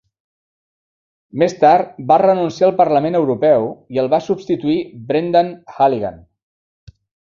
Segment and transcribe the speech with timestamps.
[1.41, 4.79] Més tard va renunciar al Parlament Europeu i el va substituir
[5.13, 5.53] Brendan
[5.87, 6.19] Halligan.